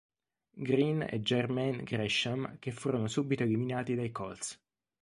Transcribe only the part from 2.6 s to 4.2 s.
furono subito eliminati dai